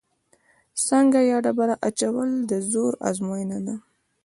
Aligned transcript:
سانګه 0.85 1.21
یا 1.31 1.37
ډبره 1.45 1.75
اچول 1.87 2.29
د 2.49 2.51
زور 2.71 2.93
ازموینه 3.09 3.57
ده. 3.65 3.75